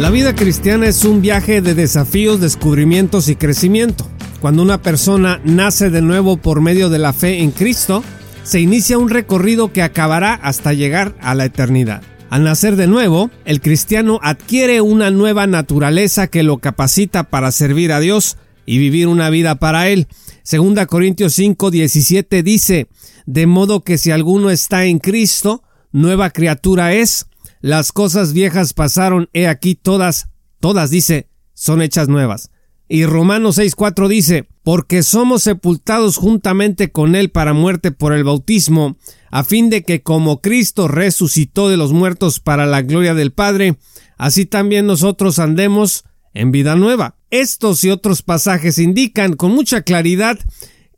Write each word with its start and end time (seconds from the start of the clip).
La 0.00 0.08
vida 0.08 0.34
cristiana 0.34 0.86
es 0.86 1.04
un 1.04 1.20
viaje 1.20 1.60
de 1.60 1.74
desafíos, 1.74 2.40
descubrimientos 2.40 3.28
y 3.28 3.36
crecimiento. 3.36 4.08
Cuando 4.40 4.62
una 4.62 4.80
persona 4.80 5.42
nace 5.44 5.90
de 5.90 6.00
nuevo 6.00 6.38
por 6.38 6.62
medio 6.62 6.88
de 6.88 6.98
la 6.98 7.12
fe 7.12 7.40
en 7.40 7.50
Cristo, 7.50 8.02
se 8.42 8.60
inicia 8.60 8.96
un 8.96 9.10
recorrido 9.10 9.74
que 9.74 9.82
acabará 9.82 10.32
hasta 10.32 10.72
llegar 10.72 11.14
a 11.20 11.34
la 11.34 11.44
eternidad. 11.44 12.00
Al 12.30 12.44
nacer 12.44 12.76
de 12.76 12.86
nuevo, 12.86 13.30
el 13.44 13.60
cristiano 13.60 14.18
adquiere 14.22 14.80
una 14.80 15.10
nueva 15.10 15.46
naturaleza 15.46 16.28
que 16.28 16.44
lo 16.44 16.60
capacita 16.60 17.24
para 17.24 17.52
servir 17.52 17.92
a 17.92 18.00
Dios 18.00 18.38
y 18.64 18.78
vivir 18.78 19.06
una 19.06 19.28
vida 19.28 19.56
para 19.56 19.90
Él. 19.90 20.08
Segunda 20.42 20.86
Corintios 20.86 21.34
5, 21.34 21.70
17 21.70 22.42
dice, 22.42 22.86
de 23.26 23.46
modo 23.46 23.84
que 23.84 23.98
si 23.98 24.12
alguno 24.12 24.48
está 24.48 24.86
en 24.86 24.98
Cristo, 24.98 25.62
nueva 25.92 26.30
criatura 26.30 26.94
es, 26.94 27.26
las 27.60 27.92
cosas 27.92 28.32
viejas 28.32 28.72
pasaron, 28.72 29.28
he 29.32 29.46
aquí 29.46 29.74
todas, 29.74 30.28
todas 30.60 30.90
dice, 30.90 31.28
son 31.52 31.82
hechas 31.82 32.08
nuevas. 32.08 32.50
Y 32.88 33.04
Romanos 33.06 33.58
6:4 33.58 34.08
dice, 34.08 34.48
porque 34.64 35.02
somos 35.02 35.44
sepultados 35.44 36.16
juntamente 36.16 36.90
con 36.90 37.14
Él 37.14 37.30
para 37.30 37.52
muerte 37.52 37.92
por 37.92 38.12
el 38.12 38.24
bautismo, 38.24 38.96
a 39.30 39.44
fin 39.44 39.70
de 39.70 39.84
que 39.84 40.02
como 40.02 40.40
Cristo 40.40 40.88
resucitó 40.88 41.68
de 41.68 41.76
los 41.76 41.92
muertos 41.92 42.40
para 42.40 42.66
la 42.66 42.82
gloria 42.82 43.14
del 43.14 43.32
Padre, 43.32 43.76
así 44.16 44.44
también 44.44 44.86
nosotros 44.86 45.38
andemos 45.38 46.04
en 46.34 46.50
vida 46.50 46.74
nueva. 46.74 47.16
Estos 47.30 47.84
y 47.84 47.90
otros 47.90 48.22
pasajes 48.22 48.78
indican 48.78 49.34
con 49.34 49.52
mucha 49.52 49.82
claridad 49.82 50.38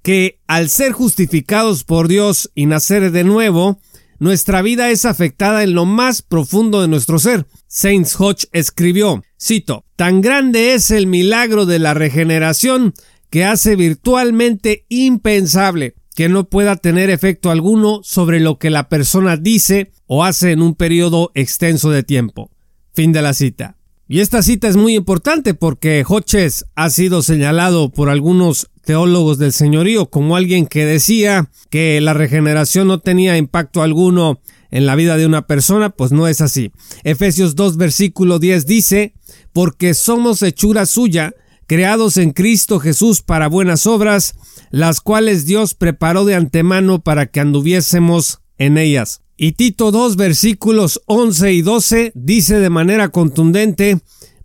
que 0.03 0.41
al 0.47 0.69
ser 0.69 0.93
justificados 0.93 1.85
por 1.85 2.09
Dios 2.09 2.51
y 2.55 2.67
nacer 2.67 3.11
de 3.13 3.25
nuevo, 3.25 3.81
nuestra 4.23 4.63
vida 4.63 4.93
es 4.93 5.05
afectada 5.05 5.65
en 5.65 5.75
lo 5.75 5.85
más 5.85 6.23
profundo 6.23 6.81
de 6.81 6.87
nuestro 6.87 7.19
ser. 7.19 7.45
Saints 7.67 8.15
Hodge 8.21 8.47
escribió, 8.53 9.25
cito, 9.37 9.85
tan 9.97 10.21
grande 10.21 10.75
es 10.75 10.93
el 10.93 11.09
milagro 11.09 11.67
de 11.67 11.81
la 11.81 11.93
regeneración 11.93 12.95
que 13.31 13.45
hace 13.45 13.75
virtualmente 13.75 14.87
impensable 14.89 15.97
que 16.15 16.29
no 16.29 16.49
pueda 16.49 16.77
tener 16.77 17.11
efecto 17.11 17.51
alguno 17.51 17.99
sobre 18.05 18.39
lo 18.39 18.61
que 18.61 18.71
la 18.71 18.89
persona 18.89 19.37
dice 19.37 19.91
o 20.07 20.23
hace 20.23 20.53
en 20.53 20.63
un 20.63 20.77
periodo 20.77 21.33
extenso 21.35 21.91
de 21.91 22.05
tiempo. 22.05 22.53
Fin 22.95 23.11
de 23.11 23.23
la 23.23 23.35
cita. 23.35 23.77
Y 24.09 24.21
esta 24.21 24.43
cita 24.43 24.69
es 24.69 24.77
muy 24.77 24.95
importante 24.95 25.55
porque 25.55 26.05
Hodges 26.07 26.67
ha 26.75 26.91
sido 26.91 27.23
señalado 27.23 27.91
por 27.91 28.11
algunos 28.11 28.69
teólogos 28.85 29.39
del 29.39 29.53
señorío 29.53 30.11
como 30.11 30.37
alguien 30.37 30.67
que 30.67 30.85
decía 30.85 31.49
que 31.71 32.01
la 32.01 32.13
regeneración 32.13 32.89
no 32.89 32.99
tenía 32.99 33.37
impacto 33.37 33.83
alguno 33.83 34.41
en 34.71 34.87
la 34.87 34.97
vida 34.97 35.17
de 35.17 35.27
una 35.27 35.47
persona, 35.47 35.91
pues 35.91 36.13
no 36.13 36.27
es 36.27 36.41
así. 36.41 36.73
Efesios 37.05 37.55
2 37.55 37.77
versículo 37.77 38.39
10 38.39 38.67
dice, 38.67 39.15
porque 39.53 39.95
somos 39.95 40.43
hechura 40.43 40.87
suya, 40.87 41.35
creados 41.67 42.17
en 42.17 42.33
Cristo 42.33 42.81
Jesús 42.81 43.23
para 43.23 43.49
buenas 43.49 43.87
obras, 43.87 44.35
las 44.71 45.01
cuales 45.01 45.47
Dios 45.47 45.75
preparó 45.75 46.25
de 46.25 46.35
antemano 46.35 47.01
para 47.01 47.27
que 47.27 47.41
anduviésemos 47.41 48.41
en 48.59 48.79
ellas. 48.79 49.21
Y 49.45 49.55
Tito 49.55 49.91
2 49.91 50.15
versículos 50.15 51.03
11 51.07 51.53
y 51.53 51.63
12 51.63 52.13
dice 52.15 52.61
de 52.61 52.71
manera 52.71 53.09
contundente, 53.09 53.99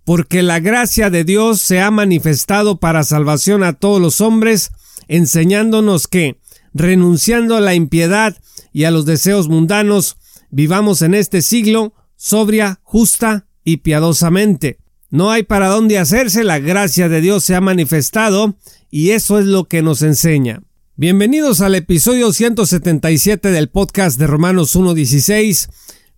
porque 0.04 0.42
la 0.42 0.60
gracia 0.60 1.12
de 1.12 1.24
Dios 1.24 1.62
se 1.62 1.80
ha 1.82 1.92
manifestado 1.92 2.80
para 2.80 3.04
salvación 3.04 3.64
a 3.64 3.74
todos 3.74 4.02
los 4.02 4.22
hombres, 4.22 4.72
enseñándonos 5.08 6.08
que, 6.08 6.40
renunciando 6.74 7.56
a 7.56 7.62
la 7.62 7.76
impiedad 7.76 8.38
y 8.74 8.86
a 8.86 8.92
los 8.92 9.06
deseos 9.06 9.50
mundanos, 9.50 10.18
vivamos 10.50 11.04
en 11.04 11.14
este 11.14 11.44
siglo 11.44 11.94
sobria, 12.16 12.80
justa 12.82 13.46
y 13.64 13.78
piadosamente. 13.78 14.80
No 15.12 15.30
hay 15.30 15.44
para 15.44 15.68
dónde 15.68 16.00
hacerse, 16.00 16.44
la 16.44 16.58
gracia 16.58 17.08
de 17.08 17.22
Dios 17.22 17.44
se 17.44 17.54
ha 17.54 17.62
manifestado 17.62 18.58
y 18.90 19.12
eso 19.12 19.38
es 19.38 19.46
lo 19.46 19.66
que 19.66 19.84
nos 19.84 20.02
enseña. 20.02 20.64
Bienvenidos 21.00 21.62
al 21.62 21.76
episodio 21.76 22.34
177 22.34 23.52
del 23.52 23.70
podcast 23.70 24.18
de 24.18 24.26
Romanos 24.26 24.76
1.16. 24.76 25.70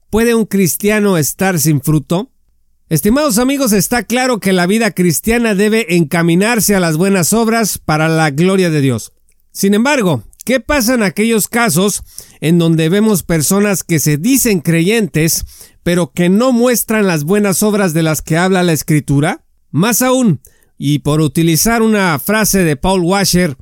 ¿Puede 0.10 0.36
un 0.36 0.46
cristiano 0.46 1.18
estar 1.18 1.60
sin 1.60 1.82
fruto? 1.82 2.32
Estimados 2.88 3.40
amigos, 3.40 3.74
está 3.74 4.04
claro 4.04 4.40
que 4.40 4.54
la 4.54 4.68
vida 4.68 4.92
cristiana 4.92 5.54
debe 5.54 5.98
encaminarse 5.98 6.76
a 6.76 6.80
las 6.80 6.96
buenas 6.96 7.34
obras 7.34 7.78
para 7.78 8.08
la 8.08 8.32
gloria 8.32 8.70
de 8.70 8.80
Dios. 8.80 9.12
Sin 9.52 9.74
embargo, 9.74 10.24
¿qué 10.46 10.62
pasa 10.62 10.94
en 10.94 11.04
aquellos 11.04 11.50
casos 11.50 12.04
en 12.40 12.58
donde 12.58 12.88
vemos 12.88 13.24
personas 13.24 13.84
que 13.84 14.00
se 14.00 14.16
dicen 14.16 14.62
creyentes, 14.62 15.44
pero 15.84 16.14
que 16.14 16.30
no 16.30 16.54
muestran 16.54 17.06
las 17.06 17.26
buenas 17.26 17.64
obras 17.64 17.94
de 17.94 18.04
las 18.04 18.22
que 18.22 18.38
habla 18.38 18.64
la 18.64 18.72
Escritura? 18.72 19.44
Más 19.72 20.02
aún, 20.02 20.40
y 20.78 21.00
por 21.00 21.20
utilizar 21.20 21.82
una 21.82 22.18
frase 22.18 22.64
de 22.64 22.78
Paul 22.78 23.02
Washer, 23.02 23.58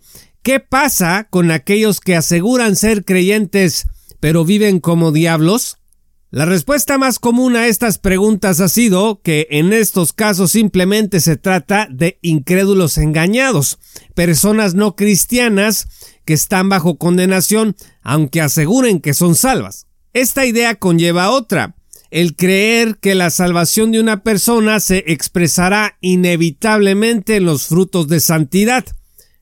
¿qué 0.47 0.61
pasa 0.61 1.27
con 1.29 1.51
aquellos 1.51 1.99
que 1.99 2.15
aseguran 2.15 2.77
ser 2.77 3.03
creyentes, 3.03 3.85
pero 4.21 4.45
viven 4.45 4.79
como 4.79 5.11
diablos? 5.11 5.77
La 6.31 6.45
respuesta 6.45 6.97
más 6.97 7.19
común 7.19 7.57
a 7.57 7.67
estas 7.67 7.97
preguntas 7.97 8.61
ha 8.61 8.69
sido 8.69 9.21
que 9.21 9.47
en 9.49 9.73
estos 9.73 10.13
casos 10.13 10.51
simplemente 10.51 11.19
se 11.19 11.35
trata 11.35 11.89
de 11.91 12.17
incrédulos 12.21 12.97
engañados, 12.97 13.77
personas 14.15 14.73
no 14.73 14.95
cristianas 14.95 15.89
que 16.23 16.35
están 16.35 16.69
bajo 16.69 16.97
condenación 16.97 17.75
aunque 18.01 18.39
aseguren 18.39 19.01
que 19.01 19.13
son 19.13 19.35
salvas. 19.35 19.85
Esta 20.13 20.45
idea 20.45 20.75
conlleva 20.75 21.29
otra, 21.29 21.75
el 22.09 22.37
creer 22.37 22.99
que 23.01 23.15
la 23.15 23.31
salvación 23.31 23.91
de 23.91 23.99
una 23.99 24.23
persona 24.23 24.79
se 24.79 25.03
expresará 25.07 25.97
inevitablemente 25.99 27.35
en 27.35 27.43
los 27.43 27.67
frutos 27.67 28.07
de 28.07 28.21
santidad. 28.21 28.85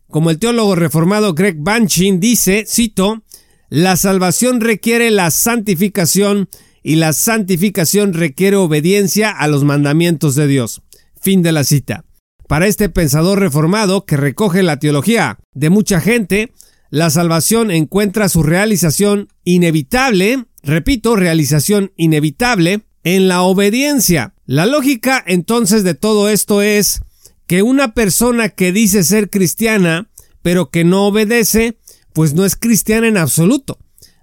Como 0.09 0.29
el 0.29 0.39
teólogo 0.39 0.75
reformado 0.75 1.33
Greg 1.33 1.57
Banchin 1.57 2.19
dice, 2.19 2.65
cito, 2.67 3.23
la 3.69 3.97
salvación 3.97 4.61
requiere 4.61 5.11
la 5.11 5.31
santificación 5.31 6.49
y 6.83 6.95
la 6.95 7.13
santificación 7.13 8.13
requiere 8.13 8.55
obediencia 8.57 9.31
a 9.31 9.47
los 9.47 9.63
mandamientos 9.63 10.35
de 10.35 10.47
Dios. 10.47 10.81
Fin 11.19 11.41
de 11.41 11.51
la 11.51 11.63
cita. 11.63 12.05
Para 12.47 12.67
este 12.67 12.89
pensador 12.89 13.39
reformado 13.39 14.05
que 14.05 14.17
recoge 14.17 14.61
la 14.61 14.77
teología 14.77 15.39
de 15.53 15.71
mucha 15.71 15.99
gente, 15.99 16.51
la 16.91 17.09
salvación 17.09 17.71
encuentra 17.71 18.29
su 18.29 18.43
realización 18.43 19.29
inevitable, 19.43 20.45
repito, 20.61 21.15
realización 21.15 21.91
inevitable, 21.97 22.83
en 23.03 23.27
la 23.27 23.41
obediencia. 23.41 24.33
La 24.45 24.65
lógica 24.65 25.23
entonces 25.25 25.83
de 25.83 25.95
todo 25.95 26.29
esto 26.29 26.61
es 26.61 27.01
que 27.47 27.63
una 27.63 27.93
persona 27.93 28.49
que 28.49 28.71
dice 28.71 29.03
ser 29.03 29.29
cristiana, 29.29 30.09
pero 30.41 30.69
que 30.69 30.83
no 30.83 31.07
obedece, 31.07 31.77
pues 32.13 32.33
no 32.33 32.45
es 32.45 32.55
cristiana 32.55 33.07
en 33.07 33.17
absoluto. 33.17 33.77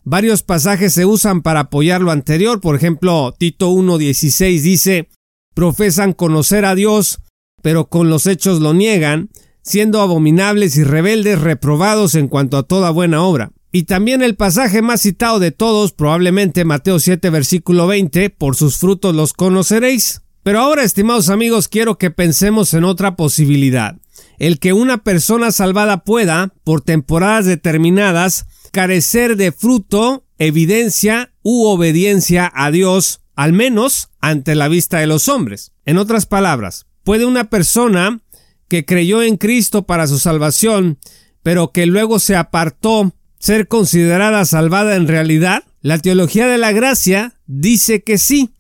Varios 0.05 0.43
pasajes 0.43 0.93
se 0.93 1.07
usan 1.07 1.43
para 1.43 1.61
apoyar 1.61 2.01
lo 2.01 2.11
anterior, 2.11 2.61
por 2.61 2.75
ejemplo, 2.75 3.35
Tito 3.39 3.71
1.16 3.71 4.61
dice, 4.61 5.09
profesan 5.55 6.13
conocer 6.13 6.65
a 6.65 6.75
Dios, 6.75 7.21
pero 7.63 7.89
con 7.89 8.11
los 8.11 8.27
hechos 8.27 8.61
lo 8.61 8.75
niegan, 8.75 9.31
siendo 9.63 10.01
abominables 10.01 10.77
y 10.77 10.83
rebeldes 10.83 11.41
reprobados 11.41 12.17
en 12.17 12.27
cuanto 12.27 12.57
a 12.57 12.65
toda 12.65 12.91
buena 12.91 13.23
obra. 13.23 13.53
Y 13.71 13.85
también 13.85 14.23
el 14.23 14.37
pasaje 14.37 14.83
más 14.83 15.03
citado 15.03 15.39
de 15.39 15.53
todos, 15.53 15.93
probablemente 15.93 16.65
Mateo 16.65 16.99
7 16.99 17.31
versículo 17.31 17.87
20, 17.87 18.31
por 18.31 18.57
sus 18.57 18.77
frutos 18.77 19.15
los 19.15 19.33
conoceréis. 19.33 20.23
Pero 20.43 20.61
ahora, 20.61 20.83
estimados 20.83 21.29
amigos, 21.29 21.69
quiero 21.69 21.99
que 21.99 22.11
pensemos 22.11 22.75
en 22.75 22.85
otra 22.85 23.15
posibilidad. 23.15 23.97
El 24.39 24.59
que 24.59 24.73
una 24.73 25.05
persona 25.05 25.53
salvada 25.53 26.05
pueda, 26.05 26.53
por 26.65 26.81
temporadas 26.81 27.47
determinadas, 27.47 28.47
carecer 28.73 29.37
de 29.37 29.53
fruto, 29.53 30.25
evidencia 30.39 31.33
u 31.43 31.67
obediencia 31.67 32.51
a 32.53 32.73
Dios, 32.73 33.21
al 33.37 33.53
menos 33.53 34.11
ante 34.21 34.57
la 34.57 34.67
vista 34.67 34.99
de 34.99 35.07
los 35.07 35.29
hombres. 35.29 35.73
En 35.85 35.97
otras 35.97 36.27
palabras, 36.27 36.87
puede 37.05 37.25
una 37.25 37.45
persona 37.45 38.21
que 38.67 38.85
creyó 38.85 39.23
en 39.23 39.37
Cristo 39.37 39.83
para 39.83 40.07
su 40.09 40.19
salvación, 40.19 40.99
pero 41.43 41.71
que 41.71 41.87
luego 41.87 42.19
se 42.19 42.35
apartó, 42.35 43.15
ser 43.39 43.69
considerada 43.69 44.45
salvada 44.45 44.97
en 44.97 45.07
realidad? 45.07 45.65
La 45.83 45.99
teología 45.99 46.47
de 46.47 46.59
la 46.59 46.73
gracia 46.73 47.35
dice 47.47 48.03
que 48.03 48.19
sí, 48.19 48.51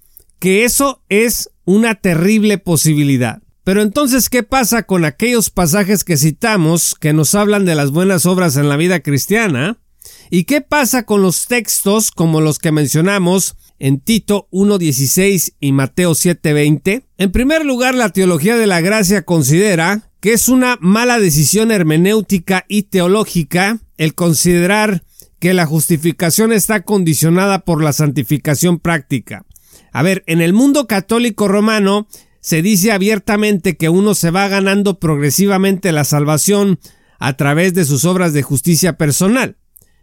que 0.42 0.64
eso 0.64 1.04
es 1.08 1.50
una 1.64 1.94
terrible 1.94 2.58
posibilidad. 2.58 3.40
Pero 3.62 3.80
entonces, 3.80 4.28
¿qué 4.28 4.42
pasa 4.42 4.82
con 4.82 5.04
aquellos 5.04 5.50
pasajes 5.50 6.02
que 6.02 6.16
citamos 6.16 6.96
que 6.96 7.12
nos 7.12 7.36
hablan 7.36 7.64
de 7.64 7.76
las 7.76 7.92
buenas 7.92 8.26
obras 8.26 8.56
en 8.56 8.68
la 8.68 8.76
vida 8.76 8.98
cristiana? 9.04 9.78
¿Y 10.30 10.42
qué 10.42 10.60
pasa 10.60 11.04
con 11.04 11.22
los 11.22 11.46
textos 11.46 12.10
como 12.10 12.40
los 12.40 12.58
que 12.58 12.72
mencionamos 12.72 13.54
en 13.78 14.00
Tito 14.00 14.48
1.16 14.50 15.54
y 15.60 15.70
Mateo 15.70 16.10
7.20? 16.10 17.04
En 17.18 17.30
primer 17.30 17.64
lugar, 17.64 17.94
la 17.94 18.08
teología 18.08 18.56
de 18.56 18.66
la 18.66 18.80
gracia 18.80 19.22
considera 19.22 20.10
que 20.18 20.32
es 20.32 20.48
una 20.48 20.76
mala 20.80 21.20
decisión 21.20 21.70
hermenéutica 21.70 22.64
y 22.66 22.82
teológica 22.82 23.78
el 23.96 24.16
considerar 24.16 25.04
que 25.38 25.54
la 25.54 25.66
justificación 25.66 26.52
está 26.52 26.82
condicionada 26.82 27.60
por 27.60 27.80
la 27.80 27.92
santificación 27.92 28.80
práctica. 28.80 29.44
A 29.92 30.02
ver, 30.02 30.24
en 30.26 30.40
el 30.40 30.52
mundo 30.52 30.86
católico 30.86 31.48
romano 31.48 32.08
se 32.40 32.62
dice 32.62 32.92
abiertamente 32.92 33.76
que 33.76 33.88
uno 33.88 34.14
se 34.14 34.30
va 34.30 34.48
ganando 34.48 34.98
progresivamente 34.98 35.92
la 35.92 36.04
salvación 36.04 36.80
a 37.18 37.36
través 37.36 37.74
de 37.74 37.84
sus 37.84 38.04
obras 38.04 38.32
de 38.32 38.42
justicia 38.42 38.94
personal, 38.94 39.56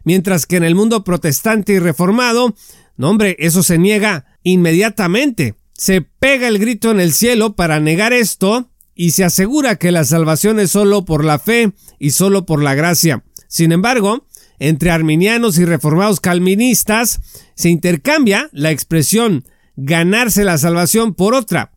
mientras 0.03 0.45
que 0.45 0.55
en 0.55 0.63
el 0.63 0.75
mundo 0.75 1.03
protestante 1.03 1.73
y 1.73 1.79
reformado, 1.79 2.55
no 2.95 3.09
hombre, 3.09 3.35
eso 3.39 3.61
se 3.61 3.77
niega 3.77 4.25
inmediatamente. 4.43 5.55
Se 5.73 6.01
pega 6.01 6.47
el 6.47 6.59
grito 6.59 6.91
en 6.91 6.99
el 6.99 7.11
cielo 7.11 7.55
para 7.55 7.79
negar 7.79 8.13
esto 8.13 8.69
y 8.95 9.11
se 9.11 9.23
asegura 9.23 9.77
que 9.77 9.91
la 9.91 10.05
salvación 10.05 10.59
es 10.59 10.71
solo 10.71 11.05
por 11.05 11.25
la 11.25 11.39
fe 11.39 11.73
y 11.99 12.11
solo 12.11 12.45
por 12.45 12.61
la 12.61 12.75
gracia. 12.75 13.23
Sin 13.47 13.71
embargo, 13.71 14.25
entre 14.59 14.91
arminianos 14.91 15.57
y 15.57 15.65
reformados 15.65 16.19
calvinistas 16.19 17.21
se 17.55 17.69
intercambia 17.69 18.49
la 18.51 18.71
expresión 18.71 19.45
ganarse 19.81 20.43
la 20.43 20.57
salvación 20.57 21.13
por 21.13 21.33
otra, 21.33 21.71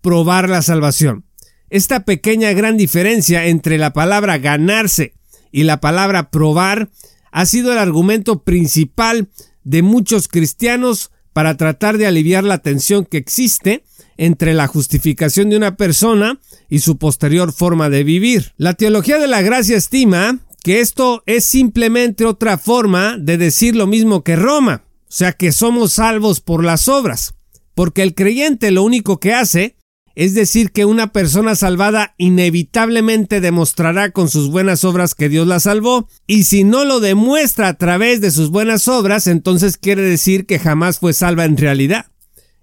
probar 0.00 0.48
la 0.48 0.62
salvación. 0.62 1.24
Esta 1.70 2.04
pequeña 2.04 2.52
gran 2.52 2.76
diferencia 2.76 3.46
entre 3.46 3.78
la 3.78 3.92
palabra 3.92 4.38
ganarse 4.38 5.14
y 5.50 5.64
la 5.64 5.80
palabra 5.80 6.30
probar 6.30 6.90
ha 7.32 7.46
sido 7.46 7.72
el 7.72 7.78
argumento 7.78 8.42
principal 8.42 9.28
de 9.64 9.82
muchos 9.82 10.28
cristianos 10.28 11.10
para 11.32 11.56
tratar 11.56 11.98
de 11.98 12.06
aliviar 12.06 12.44
la 12.44 12.58
tensión 12.58 13.04
que 13.04 13.18
existe 13.18 13.84
entre 14.16 14.52
la 14.52 14.66
justificación 14.66 15.50
de 15.50 15.56
una 15.56 15.76
persona 15.76 16.40
y 16.68 16.80
su 16.80 16.98
posterior 16.98 17.52
forma 17.52 17.88
de 17.88 18.04
vivir. 18.04 18.52
La 18.56 18.74
teología 18.74 19.18
de 19.18 19.28
la 19.28 19.42
gracia 19.42 19.76
estima 19.76 20.38
que 20.62 20.80
esto 20.80 21.22
es 21.26 21.44
simplemente 21.44 22.24
otra 22.24 22.58
forma 22.58 23.16
de 23.18 23.38
decir 23.38 23.76
lo 23.76 23.86
mismo 23.86 24.24
que 24.24 24.36
Roma, 24.36 24.84
o 25.02 25.06
sea 25.08 25.32
que 25.32 25.52
somos 25.52 25.94
salvos 25.94 26.40
por 26.40 26.64
las 26.64 26.88
obras, 26.88 27.34
porque 27.78 28.02
el 28.02 28.16
creyente 28.16 28.72
lo 28.72 28.82
único 28.82 29.20
que 29.20 29.32
hace 29.32 29.76
es 30.16 30.34
decir 30.34 30.72
que 30.72 30.84
una 30.84 31.12
persona 31.12 31.54
salvada 31.54 32.16
inevitablemente 32.18 33.40
demostrará 33.40 34.10
con 34.10 34.28
sus 34.28 34.50
buenas 34.50 34.82
obras 34.82 35.14
que 35.14 35.28
Dios 35.28 35.46
la 35.46 35.60
salvó, 35.60 36.08
y 36.26 36.42
si 36.42 36.64
no 36.64 36.84
lo 36.84 36.98
demuestra 36.98 37.68
a 37.68 37.74
través 37.74 38.20
de 38.20 38.32
sus 38.32 38.50
buenas 38.50 38.88
obras, 38.88 39.28
entonces 39.28 39.76
quiere 39.76 40.02
decir 40.02 40.44
que 40.44 40.58
jamás 40.58 40.98
fue 40.98 41.12
salva 41.12 41.44
en 41.44 41.56
realidad. 41.56 42.06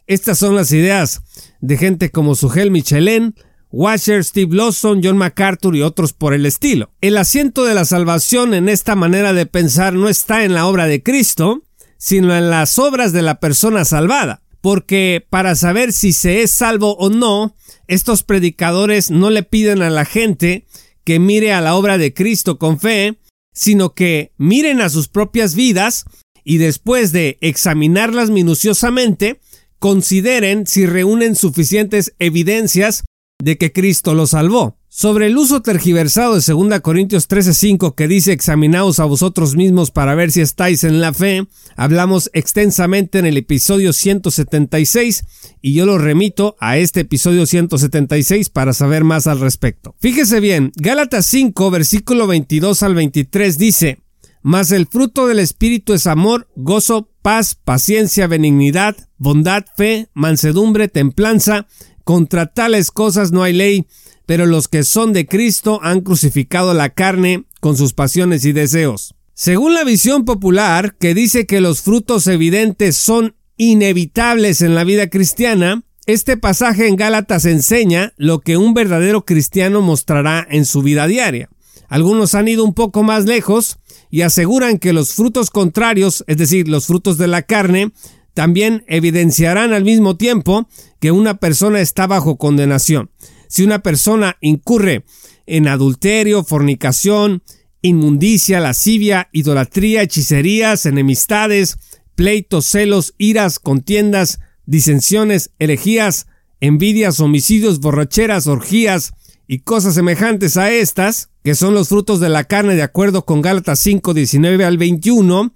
Estas 0.06 0.38
son 0.38 0.53
las 0.53 0.73
ideas 0.73 1.21
de 1.62 1.77
gente 1.77 2.12
como 2.12 2.35
Sugel 2.35 2.69
Michelin, 2.69 3.35
Washer, 3.71 4.21
Steve 4.21 4.53
Lawson, 4.53 5.00
John 5.01 5.15
MacArthur 5.15 5.77
y 5.77 5.81
otros 5.81 6.12
por 6.12 6.33
el 6.33 6.45
estilo. 6.45 6.91
El 7.00 7.15
asiento 7.15 7.63
de 7.63 7.73
la 7.73 7.85
salvación 7.85 8.53
en 8.53 8.67
esta 8.67 8.97
manera 8.97 9.31
de 9.31 9.45
pensar 9.45 9.94
no 9.94 10.09
está 10.09 10.44
en 10.44 10.53
la 10.53 10.67
obra 10.67 10.88
de 10.88 11.01
Cristo, 11.01 11.63
sino 11.97 12.35
en 12.35 12.50
las 12.50 12.77
obras 12.79 13.13
de 13.13 13.21
la 13.21 13.39
persona 13.39 13.85
salvada. 13.85 14.41
Porque 14.65 15.23
para 15.29 15.53
saber 15.53 15.94
si 15.94 16.12
se 16.12 16.41
es 16.41 16.50
salvo 16.50 16.95
o 16.97 17.12
no, 17.12 17.56
estos 17.85 18.23
predicadores 18.23 19.12
no 19.12 19.29
le 19.29 19.44
piden 19.44 19.83
a 19.83 19.91
la 19.91 20.06
gente 20.06 20.65
que 21.03 21.19
mire 21.19 21.53
a 21.53 21.62
la 21.62 21.75
obra 21.75 22.00
de 22.00 22.15
Cristo 22.15 22.57
con 22.57 22.79
fe, 22.79 23.19
sino 23.53 23.94
que 23.94 24.31
miren 24.39 24.81
a 24.81 24.89
sus 24.89 25.07
propias 25.07 25.53
vidas 25.53 26.06
y 26.44 26.57
después 26.57 27.12
de 27.12 27.38
examinarlas 27.41 28.31
minuciosamente, 28.31 29.39
consideren 29.77 30.65
si 30.65 30.88
reúnen 30.88 31.35
suficientes 31.35 32.15
evidencias 32.17 33.03
de 33.38 33.59
que 33.59 33.71
Cristo 33.71 34.15
lo 34.15 34.25
salvó. 34.25 34.79
Sobre 34.97 35.27
el 35.27 35.38
uso 35.38 35.62
tergiversado 35.62 36.39
de 36.39 36.53
2 36.53 36.80
Corintios 36.80 37.27
13:5 37.27 37.95
que 37.95 38.07
dice 38.07 38.31
examinaos 38.31 39.01
a 39.01 39.03
vosotros 39.03 39.57
mismos 39.57 39.92
para 39.92 40.15
ver 40.15 40.31
si 40.31 40.39
estáis 40.39 40.86
en 40.86 41.01
la 41.01 41.13
fe, 41.13 41.45
hablamos 41.75 42.30
extensamente 42.31 43.19
en 43.19 43.25
el 43.25 43.36
episodio 43.36 43.92
176 43.92 45.25
y 45.62 45.74
yo 45.74 45.86
lo 45.86 45.97
remito 45.97 46.56
a 46.62 46.77
este 46.77 47.01
episodio 47.01 47.45
176 47.45 48.50
para 48.50 48.71
saber 48.71 49.03
más 49.03 49.27
al 49.27 49.42
respecto. 49.42 49.95
Fíjese 50.00 50.39
bien, 50.39 50.71
Gálatas 50.77 51.25
5 51.25 51.71
versículo 51.71 52.25
22 52.25 52.81
al 52.81 52.95
23 52.95 53.57
dice, 53.57 54.00
mas 54.44 54.71
el 54.71 54.88
fruto 54.88 55.27
del 55.27 55.39
Espíritu 55.39 55.91
es 55.91 56.07
amor, 56.07 56.48
gozo, 56.56 57.09
paz, 57.21 57.56
paciencia, 57.56 58.27
benignidad, 58.27 58.95
bondad, 59.18 59.65
fe, 59.75 60.07
mansedumbre, 60.13 60.88
templanza, 60.88 61.68
contra 62.05 62.45
tales 62.45 62.91
cosas 62.91 63.33
no 63.33 63.43
hay 63.43 63.51
ley, 63.51 63.87
pero 64.25 64.45
los 64.45 64.69
que 64.69 64.85
son 64.85 65.11
de 65.11 65.25
Cristo 65.25 65.79
han 65.83 66.01
crucificado 66.01 66.73
la 66.73 66.91
carne 66.91 67.43
con 67.59 67.75
sus 67.75 67.93
pasiones 67.93 68.45
y 68.45 68.53
deseos. 68.53 69.15
Según 69.33 69.73
la 69.73 69.83
visión 69.83 70.23
popular, 70.23 70.95
que 70.97 71.13
dice 71.13 71.45
que 71.45 71.59
los 71.59 71.81
frutos 71.81 72.27
evidentes 72.27 72.95
son 72.95 73.35
inevitables 73.57 74.61
en 74.61 74.75
la 74.75 74.85
vida 74.85 75.09
cristiana, 75.09 75.83
este 76.05 76.37
pasaje 76.37 76.87
en 76.87 76.95
Gálatas 76.95 77.45
enseña 77.45 78.13
lo 78.15 78.39
que 78.39 78.55
un 78.55 78.73
verdadero 78.73 79.25
cristiano 79.25 79.81
mostrará 79.81 80.47
en 80.49 80.65
su 80.65 80.83
vida 80.83 81.07
diaria. 81.07 81.49
Algunos 81.89 82.35
han 82.35 82.47
ido 82.47 82.63
un 82.63 82.73
poco 82.73 83.03
más 83.03 83.25
lejos 83.25 83.77
y 84.11 84.21
aseguran 84.21 84.77
que 84.77 84.93
los 84.93 85.13
frutos 85.13 85.49
contrarios, 85.49 86.23
es 86.27 86.37
decir, 86.37 86.67
los 86.67 86.85
frutos 86.85 87.17
de 87.17 87.27
la 87.27 87.41
carne, 87.41 87.91
también 88.35 88.83
evidenciarán 88.87 89.73
al 89.73 89.83
mismo 89.83 90.17
tiempo 90.17 90.67
que 90.99 91.11
una 91.11 91.37
persona 91.37 91.79
está 91.79 92.05
bajo 92.05 92.37
condenación. 92.37 93.09
Si 93.47 93.63
una 93.63 93.79
persona 93.79 94.37
incurre 94.41 95.05
en 95.47 95.67
adulterio, 95.67 96.43
fornicación, 96.43 97.41
inmundicia, 97.81 98.59
lascivia, 98.59 99.29
idolatría, 99.31 100.01
hechicerías, 100.01 100.85
enemistades, 100.85 101.77
pleitos, 102.15 102.65
celos, 102.65 103.15
iras, 103.17 103.57
contiendas, 103.57 104.39
disensiones, 104.65 105.51
herejías, 105.57 106.27
envidias, 106.59 107.21
homicidios, 107.21 107.79
borracheras, 107.79 108.48
orgías 108.48 109.13
y 109.48 109.60
cosas 109.60 109.93
semejantes 109.93 110.57
a 110.57 110.71
estas, 110.71 111.29
que 111.43 111.55
son 111.55 111.74
los 111.74 111.88
frutos 111.88 112.19
de 112.19 112.29
la 112.29 112.43
carne 112.43 112.75
de 112.75 112.83
acuerdo 112.83 113.24
con 113.25 113.41
Gálatas 113.41 113.79
5, 113.79 114.13
19 114.13 114.65
al 114.65 114.77
21, 114.77 115.53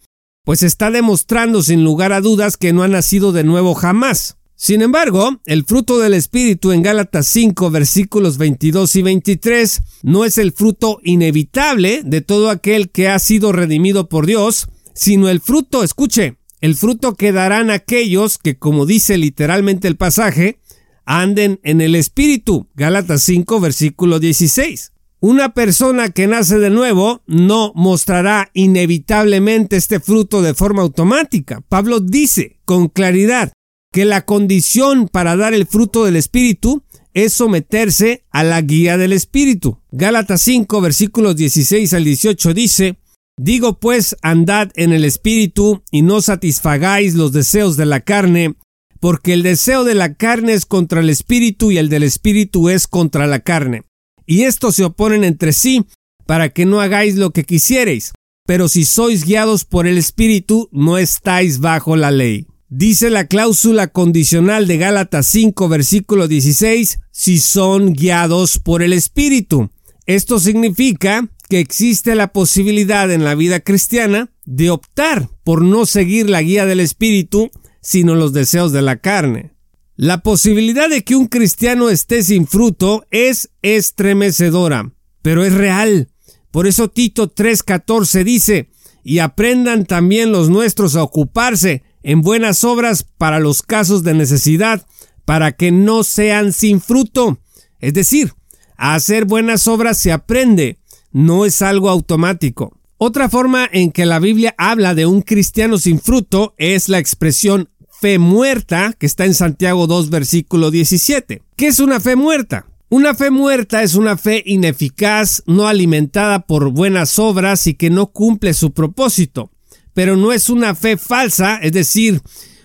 pues 0.49 0.63
está 0.63 0.89
demostrando 0.89 1.61
sin 1.61 1.83
lugar 1.83 2.11
a 2.11 2.21
dudas 2.21 2.57
que 2.57 2.73
no 2.73 2.81
ha 2.81 2.87
nacido 2.87 3.31
de 3.31 3.43
nuevo 3.43 3.75
jamás. 3.75 4.37
Sin 4.55 4.81
embargo, 4.81 5.39
el 5.45 5.63
fruto 5.63 5.99
del 5.99 6.15
Espíritu 6.15 6.71
en 6.71 6.81
Gálatas 6.81 7.27
5 7.27 7.69
versículos 7.69 8.39
22 8.39 8.95
y 8.95 9.01
23 9.03 9.81
no 10.01 10.25
es 10.25 10.39
el 10.39 10.51
fruto 10.51 11.01
inevitable 11.03 12.01
de 12.03 12.21
todo 12.21 12.49
aquel 12.49 12.89
que 12.89 13.09
ha 13.09 13.19
sido 13.19 13.51
redimido 13.51 14.09
por 14.09 14.25
Dios, 14.25 14.69
sino 14.95 15.29
el 15.29 15.39
fruto, 15.39 15.83
escuche, 15.83 16.37
el 16.61 16.73
fruto 16.73 17.13
que 17.13 17.31
darán 17.31 17.69
aquellos 17.69 18.39
que, 18.39 18.57
como 18.57 18.87
dice 18.87 19.19
literalmente 19.19 19.87
el 19.87 19.97
pasaje, 19.97 20.57
anden 21.05 21.59
en 21.61 21.79
el 21.79 21.93
Espíritu. 21.93 22.67
Gálatas 22.73 23.21
5 23.21 23.59
versículo 23.59 24.19
16. 24.19 24.93
Una 25.21 25.53
persona 25.53 26.11
que 26.11 26.27
nace 26.27 26.59
de 26.59 26.69
nuevo 26.69 27.23
no 27.27 27.73
mostrará 27.75 28.51
inevitablemente 28.53 29.75
este 29.75 29.99
fruto 29.99 30.41
de 30.41 30.53
forma 30.53 30.81
automática. 30.81 31.59
Pablo 31.67 31.99
dice 31.99 32.61
con 32.63 32.87
claridad 32.87 33.51
que 33.91 34.05
la 34.05 34.23
condición 34.23 35.09
para 35.09 35.35
dar 35.35 35.53
el 35.53 35.67
fruto 35.67 36.05
del 36.05 36.15
Espíritu 36.15 36.83
es 37.13 37.33
someterse 37.33 38.23
a 38.31 38.45
la 38.45 38.61
guía 38.61 38.97
del 38.97 39.11
Espíritu. 39.11 39.81
Gálatas 39.91 40.41
5 40.41 40.79
versículos 40.79 41.35
16 41.35 41.93
al 41.93 42.05
18 42.05 42.53
dice, 42.53 42.97
Digo 43.37 43.77
pues, 43.77 44.15
andad 44.21 44.71
en 44.75 44.93
el 44.93 45.03
Espíritu 45.03 45.83
y 45.91 46.01
no 46.01 46.21
satisfagáis 46.21 47.15
los 47.15 47.33
deseos 47.33 47.75
de 47.75 47.85
la 47.85 47.99
carne, 47.99 48.55
porque 49.01 49.33
el 49.33 49.43
deseo 49.43 49.83
de 49.83 49.95
la 49.95 50.13
carne 50.13 50.53
es 50.53 50.65
contra 50.65 51.01
el 51.01 51.09
Espíritu 51.09 51.71
y 51.71 51.77
el 51.77 51.89
del 51.89 52.03
Espíritu 52.03 52.69
es 52.69 52.87
contra 52.87 53.27
la 53.27 53.41
carne 53.41 53.83
y 54.29 54.43
estos 54.43 54.75
se 54.75 54.83
oponen 54.83 55.23
entre 55.23 55.53
sí, 55.53 55.87
para 56.27 56.49
que 56.49 56.67
no 56.67 56.81
hagáis 56.81 57.15
lo 57.15 57.31
que 57.31 57.45
quisiereis. 57.45 58.11
Pero 58.45 58.69
si 58.69 58.85
sois 58.85 59.25
guiados 59.25 59.65
por 59.65 59.87
el 59.87 59.97
Espíritu, 59.97 60.69
no 60.71 60.99
estáis 60.99 61.59
bajo 61.59 61.95
la 61.95 62.11
ley. 62.11 62.45
Dice 62.67 63.09
la 63.09 63.25
cláusula 63.25 63.87
condicional 63.87 64.67
de 64.67 64.77
Gálatas 64.77 65.25
5, 65.25 65.67
versículo 65.67 66.27
16, 66.27 66.99
si 67.09 67.39
son 67.39 67.93
guiados 67.93 68.59
por 68.59 68.83
el 68.83 68.93
Espíritu. 68.93 69.71
Esto 70.05 70.39
significa 70.39 71.27
que 71.49 71.59
existe 71.59 72.13
la 72.13 72.31
posibilidad 72.31 73.11
en 73.11 73.23
la 73.23 73.33
vida 73.33 73.61
cristiana 73.61 74.29
de 74.45 74.69
optar 74.69 75.27
por 75.43 75.63
no 75.63 75.87
seguir 75.87 76.29
la 76.29 76.43
guía 76.43 76.67
del 76.67 76.81
Espíritu, 76.81 77.49
sino 77.81 78.13
los 78.13 78.31
deseos 78.31 78.73
de 78.73 78.83
la 78.83 78.97
carne. 78.97 79.55
La 80.01 80.23
posibilidad 80.23 80.87
de 80.87 81.03
que 81.03 81.17
un 81.17 81.27
cristiano 81.27 81.89
esté 81.89 82.23
sin 82.23 82.47
fruto 82.47 83.05
es 83.11 83.49
estremecedora, 83.61 84.93
pero 85.21 85.43
es 85.43 85.53
real. 85.53 86.07
Por 86.51 86.67
eso 86.67 86.87
Tito 86.87 87.35
3:14 87.35 88.23
dice, 88.23 88.69
y 89.03 89.19
aprendan 89.19 89.85
también 89.85 90.31
los 90.31 90.49
nuestros 90.49 90.95
a 90.95 91.03
ocuparse 91.03 91.83
en 92.01 92.21
buenas 92.21 92.63
obras 92.63 93.03
para 93.03 93.41
los 93.41 93.61
casos 93.61 94.03
de 94.03 94.13
necesidad, 94.13 94.87
para 95.25 95.51
que 95.51 95.69
no 95.69 96.05
sean 96.05 96.53
sin 96.53 96.79
fruto. 96.79 97.41
Es 97.79 97.93
decir, 97.93 98.31
a 98.77 98.95
hacer 98.95 99.25
buenas 99.25 99.67
obras 99.67 99.97
se 99.97 100.13
aprende, 100.13 100.79
no 101.11 101.45
es 101.45 101.61
algo 101.61 101.89
automático. 101.89 102.79
Otra 102.97 103.27
forma 103.27 103.67
en 103.69 103.91
que 103.91 104.05
la 104.05 104.19
Biblia 104.19 104.55
habla 104.57 104.95
de 104.95 105.05
un 105.05 105.23
cristiano 105.23 105.77
sin 105.77 105.99
fruto 105.99 106.53
es 106.57 106.87
la 106.87 106.99
expresión 106.99 107.69
fe 107.99 108.17
muerta, 108.17 108.93
que 108.97 109.05
está 109.05 109.25
en 109.25 109.33
Santiago 109.33 109.85
2, 109.85 110.09
versículo 110.09 110.71
17. 110.71 111.41
¿Qué 111.57 111.67
es 111.67 111.79
una 111.79 111.99
fe 111.99 112.15
muerta? 112.15 112.65
Una 112.87 113.13
fe 113.13 113.29
muerta 113.29 113.83
es 113.83 113.95
una 113.95 114.17
fe 114.17 114.41
ineficaz, 114.45 115.43
no 115.45 115.67
alimentada 115.67 116.39
por 116.39 116.71
buenas 116.71 117.19
obras 117.19 117.67
y 117.67 117.73
que 117.73 117.89
no 117.89 118.07
cumple 118.07 118.53
su 118.53 118.71
propósito. 118.71 119.51
Pero 119.93 120.15
no 120.15 120.31
es 120.31 120.49
una 120.49 120.75
fe 120.75 120.95
falsa, 120.95 121.57
es 121.61 121.73
decir, 121.73 122.21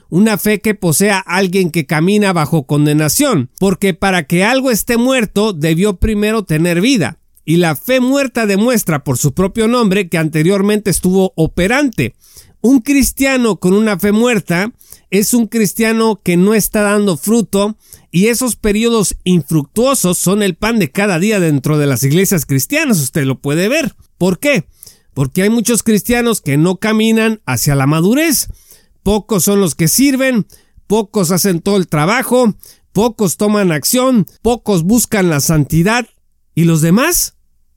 una 0.08 0.38
fe 0.38 0.60
que 0.60 0.76
posea 0.76 1.18
alguien 1.18 1.70
que 1.70 1.84
camina 1.84 2.32
bajo 2.32 2.66
condenación, 2.66 3.50
porque 3.58 3.92
para 3.92 4.28
que 4.28 4.44
algo 4.44 4.70
esté 4.70 4.96
muerto 4.96 5.52
debió 5.52 5.96
primero 5.96 6.44
tener 6.44 6.80
vida. 6.80 7.18
Y 7.44 7.56
la 7.56 7.76
fe 7.76 8.00
muerta 8.00 8.46
demuestra 8.46 9.04
por 9.04 9.18
su 9.18 9.34
propio 9.34 9.68
nombre 9.68 10.08
que 10.08 10.18
anteriormente 10.18 10.90
estuvo 10.90 11.32
operante. 11.36 12.14
Un 12.60 12.80
cristiano 12.80 13.56
con 13.56 13.74
una 13.74 13.98
fe 13.98 14.12
muerta 14.12 14.72
es 15.10 15.34
un 15.34 15.48
cristiano 15.48 16.20
que 16.24 16.36
no 16.36 16.54
está 16.54 16.82
dando 16.82 17.16
fruto 17.16 17.76
y 18.10 18.28
esos 18.28 18.56
periodos 18.56 19.16
infructuosos 19.24 20.16
son 20.16 20.42
el 20.42 20.54
pan 20.54 20.78
de 20.78 20.90
cada 20.90 21.18
día 21.18 21.40
dentro 21.40 21.78
de 21.78 21.86
las 21.86 22.02
iglesias 22.04 22.46
cristianas, 22.46 23.00
usted 23.00 23.24
lo 23.24 23.38
puede 23.38 23.68
ver. 23.68 23.94
¿Por 24.18 24.38
qué? 24.38 24.66
Porque 25.12 25.42
hay 25.42 25.50
muchos 25.50 25.82
cristianos 25.82 26.40
que 26.40 26.56
no 26.56 26.76
caminan 26.76 27.42
hacia 27.44 27.74
la 27.74 27.86
madurez. 27.86 28.48
Pocos 29.02 29.44
son 29.44 29.60
los 29.60 29.74
que 29.74 29.86
sirven, 29.86 30.46
pocos 30.86 31.30
hacen 31.30 31.60
todo 31.60 31.76
el 31.76 31.88
trabajo, 31.88 32.54
pocos 32.92 33.36
toman 33.36 33.72
acción, 33.72 34.26
pocos 34.42 34.82
buscan 34.82 35.28
la 35.28 35.40
santidad 35.40 36.08
y 36.54 36.64
los 36.64 36.80
demás, 36.80 37.33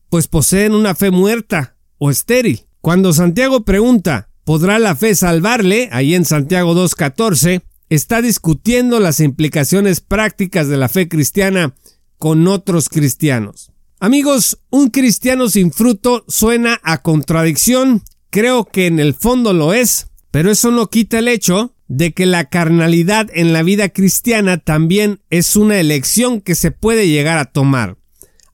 pues 0.09 0.27
poseen 0.27 0.73
una 0.73 0.95
fe 0.95 1.11
muerta 1.11 1.75
o 1.97 2.09
estéril. 2.09 2.67
Cuando 2.81 3.13
Santiago 3.13 3.65
pregunta, 3.65 4.29
¿Podrá 4.47 4.79
la 4.79 4.95
fe 4.95 5.13
salvarle? 5.13 5.89
Ahí 5.91 6.15
en 6.15 6.23
Santiago 6.23 6.73
2.14 6.73 7.63
está 7.89 8.21
discutiendo 8.21 9.01
las 9.01 9.19
implicaciones 9.19 9.99
prácticas 9.99 10.69
de 10.69 10.77
la 10.77 10.87
fe 10.87 11.09
cristiana 11.09 11.75
con 12.17 12.47
otros 12.47 12.87
cristianos. 12.87 13.73
Amigos, 13.99 14.59
un 14.69 14.89
cristiano 14.89 15.49
sin 15.49 15.73
fruto 15.73 16.23
suena 16.29 16.79
a 16.83 17.01
contradicción, 17.01 18.03
creo 18.29 18.63
que 18.63 18.87
en 18.87 19.01
el 19.01 19.15
fondo 19.15 19.51
lo 19.51 19.73
es, 19.73 20.11
pero 20.31 20.49
eso 20.49 20.71
no 20.71 20.89
quita 20.89 21.19
el 21.19 21.27
hecho 21.27 21.75
de 21.89 22.13
que 22.13 22.25
la 22.25 22.45
carnalidad 22.45 23.27
en 23.33 23.51
la 23.51 23.63
vida 23.63 23.89
cristiana 23.89 24.59
también 24.59 25.19
es 25.29 25.57
una 25.57 25.77
elección 25.77 26.39
que 26.39 26.55
se 26.55 26.71
puede 26.71 27.09
llegar 27.09 27.37
a 27.37 27.51
tomar. 27.51 27.97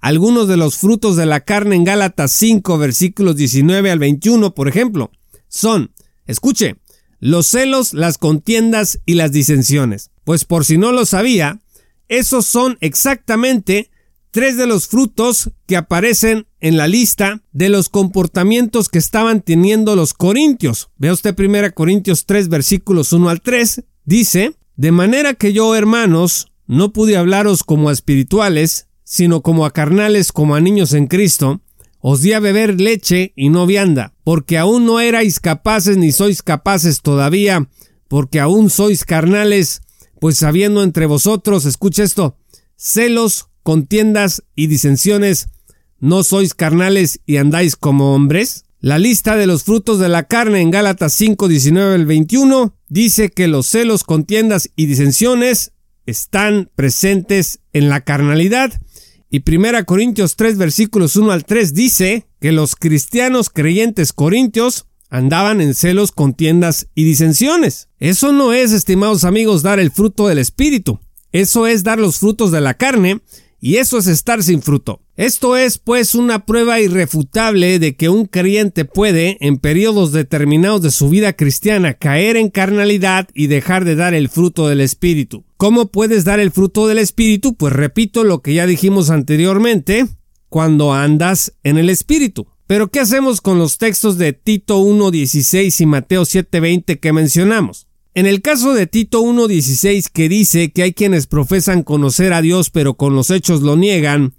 Algunos 0.04 0.50
de 0.50 0.58
los 0.58 0.76
frutos 0.76 1.16
de 1.16 1.26
la 1.26 1.40
carne 1.40 1.78
en 1.78 1.86
Gálatas 1.86 2.34
5 2.34 2.78
versículos 2.78 3.38
19 3.38 3.90
al 3.90 4.00
21, 4.00 4.54
por 4.54 4.68
ejemplo, 4.68 5.12
son, 5.48 5.94
escuche, 6.26 6.76
los 7.22 7.48
celos, 7.48 7.94
las 7.94 8.18
contiendas 8.18 9.00
y 9.06 9.14
las 9.14 9.32
disensiones. 9.32 10.12
Pues 10.26 10.44
por 10.44 10.66
si 10.66 10.78
no 10.78 10.92
lo 10.92 11.06
sabía, 11.06 11.62
esos 12.10 12.46
son 12.46 12.78
exactamente 12.82 13.92
tres 14.32 14.58
de 14.58 14.68
los 14.68 14.88
frutos 14.88 15.52
que 15.68 15.78
aparecen 15.78 16.48
en 16.60 16.76
la 16.76 16.90
lista 16.90 17.42
de 17.54 17.70
los 17.70 17.88
comportamientos 17.88 18.90
que 18.90 19.00
estaban 19.00 19.40
teniendo 19.40 19.96
los 19.96 20.14
corintios. 20.14 20.90
Vea 20.98 21.14
usted 21.14 21.34
1 21.40 21.74
Corintios 21.74 22.26
3 22.26 22.50
versículos 22.50 23.14
1 23.14 23.30
al 23.30 23.40
3. 23.40 23.86
Dice, 24.04 24.54
de 24.76 24.92
manera 24.92 25.34
que 25.34 25.54
yo, 25.54 25.74
hermanos, 25.78 26.52
no 26.68 26.92
pude 26.92 27.16
hablaros 27.16 27.64
como 27.64 27.90
espirituales, 27.90 28.88
sino 29.14 29.44
como 29.44 29.68
a 29.68 29.74
carnales, 29.74 30.32
como 30.32 30.56
a 30.56 30.60
niños 30.60 30.92
en 30.94 31.06
Cristo, 31.06 31.62
os 32.00 32.22
di 32.22 32.34
a 32.34 32.40
beber 32.40 32.82
leche 32.82 33.32
y 33.36 33.50
no 33.50 33.68
vianda, 33.68 34.16
porque 34.24 34.58
aún 34.58 34.88
no 34.88 35.00
erais 35.00 35.40
capaces 35.40 35.98
ni 35.98 36.12
sois 36.12 36.42
capaces 36.42 37.04
todavía, 37.04 37.70
porque 38.08 38.40
aún 38.40 38.72
sois 38.72 39.06
carnales, 39.06 39.84
pues 40.20 40.42
habiendo 40.42 40.82
entre 40.82 41.06
vosotros, 41.06 41.66
escucha 41.66 42.02
esto, 42.02 42.40
celos, 42.76 43.50
contiendas 43.62 44.46
y 44.56 44.66
disensiones, 44.66 45.50
¿no 46.00 46.24
sois 46.24 46.56
carnales 46.56 47.20
y 47.28 47.38
andáis 47.38 47.76
como 47.76 48.16
hombres? 48.16 48.66
La 48.80 48.98
lista 48.98 49.36
de 49.36 49.46
los 49.46 49.62
frutos 49.62 50.00
de 50.00 50.10
la 50.10 50.24
carne 50.24 50.62
en 50.62 50.72
Gálatas 50.72 51.14
5, 51.14 51.48
19 51.48 51.94
al 51.94 52.08
21 52.08 52.76
dice 52.90 53.30
que 53.30 53.48
los 53.48 53.68
celos, 53.68 54.04
contiendas 54.06 54.72
y 54.76 54.88
disensiones 54.88 55.74
están 56.08 56.72
presentes 56.74 57.60
en 57.74 57.90
la 57.90 58.02
carnalidad 58.02 58.74
y 59.34 59.42
1 59.44 59.86
Corintios 59.86 60.36
3 60.36 60.60
versículos 60.60 61.16
1 61.16 61.32
al 61.32 61.44
3 61.44 61.74
dice 61.74 62.28
que 62.40 62.52
los 62.52 62.76
cristianos 62.76 63.50
creyentes 63.50 64.14
corintios 64.14 64.86
andaban 65.10 65.60
en 65.60 65.74
celos, 65.74 66.12
contiendas 66.12 66.86
y 66.94 67.04
disensiones. 67.04 67.90
Eso 67.98 68.32
no 68.32 68.54
es, 68.54 68.72
estimados 68.72 69.24
amigos, 69.24 69.64
dar 69.64 69.80
el 69.80 69.90
fruto 69.90 70.28
del 70.28 70.38
Espíritu. 70.38 71.00
Eso 71.32 71.66
es 71.66 71.84
dar 71.84 71.98
los 71.98 72.20
frutos 72.20 72.52
de 72.52 72.62
la 72.62 72.76
carne 72.76 73.22
y 73.60 73.78
eso 73.78 73.98
es 73.98 74.06
estar 74.06 74.44
sin 74.44 74.62
fruto. 74.62 75.02
Esto 75.16 75.58
es 75.58 75.78
pues 75.78 76.16
una 76.16 76.44
prueba 76.44 76.80
irrefutable 76.80 77.78
de 77.78 77.96
que 77.96 78.10
un 78.10 78.26
creyente 78.26 78.84
puede, 78.84 79.38
en 79.42 79.58
periodos 79.58 80.12
determinados 80.12 80.82
de 80.82 80.90
su 80.90 81.08
vida 81.08 81.34
cristiana, 81.34 81.94
caer 81.94 82.36
en 82.36 82.50
carnalidad 82.50 83.28
y 83.36 83.46
dejar 83.46 83.86
de 83.86 83.96
dar 83.96 84.16
el 84.16 84.28
fruto 84.28 84.68
del 84.68 84.82
Espíritu. 84.82 85.44
¿Cómo 85.58 85.92
puedes 85.92 86.26
dar 86.26 86.40
el 86.40 86.50
fruto 86.50 86.88
del 86.88 86.98
Espíritu? 86.98 87.54
Pues 87.54 87.74
repito 87.74 88.24
lo 88.24 88.42
que 88.42 88.56
ya 88.56 88.66
dijimos 88.66 89.12
anteriormente, 89.12 90.08
cuando 90.50 90.94
andas 90.94 91.54
en 91.62 91.78
el 91.78 91.92
Espíritu. 91.92 92.48
Pero 92.66 92.90
¿qué 92.90 93.00
hacemos 93.00 93.40
con 93.40 93.60
los 93.60 93.78
textos 93.78 94.18
de 94.18 94.34
Tito 94.34 94.82
1.16 94.82 95.80
y 95.80 95.86
Mateo 95.86 96.24
7.20 96.24 97.00
que 97.00 97.14
mencionamos? 97.14 97.86
En 98.16 98.26
el 98.26 98.42
caso 98.42 98.74
de 98.74 98.88
Tito 98.88 99.22
1.16 99.22 100.10
que 100.12 100.28
dice 100.28 100.72
que 100.72 100.82
hay 100.82 100.94
quienes 100.94 101.28
profesan 101.28 101.84
conocer 101.84 102.34
a 102.34 102.42
Dios 102.42 102.72
pero 102.72 102.96
con 102.96 103.16
los 103.16 103.30
hechos 103.30 103.62
lo 103.62 103.76
niegan, 103.76 104.34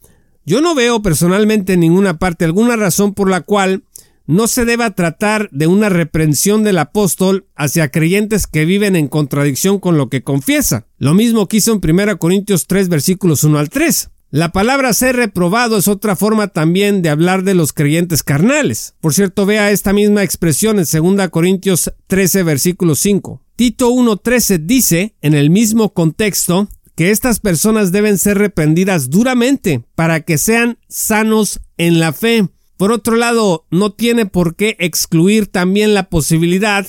yo 0.44 0.60
no 0.60 0.74
veo 0.74 1.02
personalmente 1.02 1.74
en 1.74 1.80
ninguna 1.80 2.18
parte 2.18 2.44
alguna 2.44 2.76
razón 2.76 3.14
por 3.14 3.30
la 3.30 3.40
cual 3.40 3.84
no 4.26 4.46
se 4.46 4.64
deba 4.64 4.94
tratar 4.94 5.50
de 5.50 5.66
una 5.66 5.88
reprensión 5.88 6.64
del 6.64 6.78
apóstol 6.78 7.46
hacia 7.54 7.90
creyentes 7.90 8.46
que 8.46 8.64
viven 8.64 8.96
en 8.96 9.08
contradicción 9.08 9.78
con 9.80 9.98
lo 9.98 10.08
que 10.08 10.22
confiesa. 10.22 10.86
Lo 10.98 11.12
mismo 11.14 11.46
que 11.46 11.58
hizo 11.58 11.72
en 11.72 11.80
1 11.82 12.18
Corintios 12.18 12.66
3 12.66 12.88
versículos 12.88 13.44
1 13.44 13.58
al 13.58 13.68
3. 13.68 14.10
La 14.30 14.50
palabra 14.50 14.92
ser 14.94 15.14
reprobado 15.14 15.76
es 15.76 15.86
otra 15.86 16.16
forma 16.16 16.48
también 16.48 17.02
de 17.02 17.10
hablar 17.10 17.44
de 17.44 17.54
los 17.54 17.72
creyentes 17.72 18.24
carnales. 18.24 18.94
Por 19.00 19.14
cierto, 19.14 19.46
vea 19.46 19.70
esta 19.70 19.92
misma 19.92 20.24
expresión 20.24 20.80
en 20.80 20.86
2 21.16 21.28
Corintios 21.28 21.92
13, 22.08 22.42
versículo 22.42 22.96
5. 22.96 23.40
Tito 23.54 23.92
1.13 23.92 24.58
dice, 24.66 25.14
en 25.22 25.34
el 25.34 25.50
mismo 25.50 25.92
contexto, 25.92 26.68
que 26.96 27.10
estas 27.10 27.40
personas 27.40 27.92
deben 27.92 28.18
ser 28.18 28.38
reprendidas 28.38 29.10
duramente 29.10 29.84
para 29.94 30.20
que 30.20 30.38
sean 30.38 30.78
sanos 30.88 31.60
en 31.76 31.98
la 32.00 32.12
fe. 32.12 32.48
Por 32.76 32.92
otro 32.92 33.16
lado, 33.16 33.66
no 33.70 33.92
tiene 33.92 34.26
por 34.26 34.56
qué 34.56 34.76
excluir 34.78 35.46
también 35.46 35.94
la 35.94 36.08
posibilidad 36.08 36.86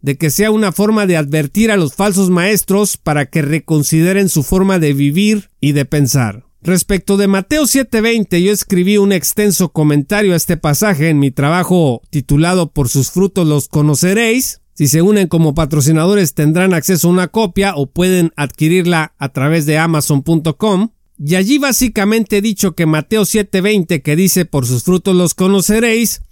de 0.00 0.16
que 0.16 0.30
sea 0.30 0.50
una 0.50 0.72
forma 0.72 1.06
de 1.06 1.16
advertir 1.16 1.70
a 1.70 1.76
los 1.76 1.94
falsos 1.94 2.28
maestros 2.28 2.96
para 2.96 3.26
que 3.26 3.40
reconsideren 3.40 4.28
su 4.28 4.42
forma 4.42 4.78
de 4.78 4.92
vivir 4.92 5.50
y 5.60 5.72
de 5.72 5.84
pensar. 5.84 6.44
Respecto 6.60 7.16
de 7.16 7.26
Mateo 7.26 7.66
7:20, 7.66 8.40
yo 8.40 8.52
escribí 8.52 8.96
un 8.96 9.12
extenso 9.12 9.70
comentario 9.70 10.32
a 10.32 10.36
este 10.36 10.56
pasaje 10.56 11.08
en 11.08 11.18
mi 11.18 11.30
trabajo 11.30 12.02
titulado 12.10 12.70
Por 12.70 12.88
sus 12.88 13.10
frutos 13.10 13.46
los 13.46 13.68
conoceréis. 13.68 14.61
Si 14.74 14.88
se 14.88 15.02
unen 15.02 15.28
como 15.28 15.54
patrocinadores 15.54 16.34
tendrán 16.34 16.74
acceso 16.74 17.08
a 17.08 17.10
una 17.10 17.28
copia 17.28 17.74
o 17.76 17.86
pueden 17.86 18.32
adquirirla 18.36 19.14
a 19.18 19.28
través 19.30 19.66
de 19.66 19.78
amazon.com. 19.78 20.90
Y 21.18 21.34
allí 21.34 21.58
básicamente 21.58 22.38
he 22.38 22.42
dicho 22.42 22.74
que 22.74 22.86
Mateo 22.86 23.22
7:20 23.22 24.02
que 24.02 24.16
dice 24.16 24.44
Por 24.44 24.66
sus 24.66 24.82
frutos 24.82 25.14
los 25.14 25.34
conoceréis 25.34 26.22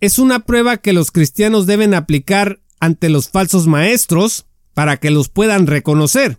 es 0.00 0.18
una 0.18 0.40
prueba 0.40 0.76
que 0.78 0.92
los 0.92 1.10
cristianos 1.10 1.66
deben 1.66 1.94
aplicar 1.94 2.60
ante 2.80 3.08
los 3.08 3.28
falsos 3.28 3.66
maestros 3.66 4.46
para 4.74 4.98
que 4.98 5.10
los 5.10 5.28
puedan 5.28 5.66
reconocer 5.66 6.38